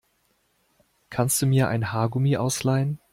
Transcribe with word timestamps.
Kannst 1.11 1.39
du 1.43 1.45
mir 1.45 1.67
ein 1.67 1.91
Haargummi 1.91 2.35
ausleihen? 2.35 2.99